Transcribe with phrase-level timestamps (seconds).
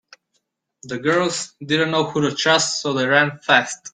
[0.81, 3.89] The girls didn’t know who to trust so they ran fast.